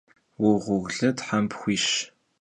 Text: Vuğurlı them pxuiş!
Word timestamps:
Vuğurlı 0.41 1.09
them 1.19 1.45
pxuiş! 1.51 1.85